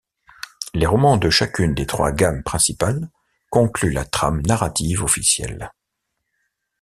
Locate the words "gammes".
2.11-2.41